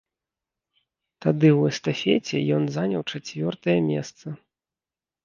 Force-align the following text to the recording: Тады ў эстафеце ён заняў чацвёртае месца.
Тады 1.25 1.47
ў 1.59 1.73
эстафеце 1.73 2.37
ён 2.55 2.63
заняў 2.79 3.01
чацвёртае 3.11 3.77
месца. 3.91 4.25